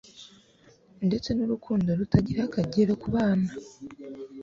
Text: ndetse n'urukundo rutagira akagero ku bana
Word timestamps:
ndetse 1.07 1.29
n'urukundo 1.33 1.89
rutagira 1.99 2.41
akagero 2.45 2.91
ku 3.01 3.07
bana 3.15 3.49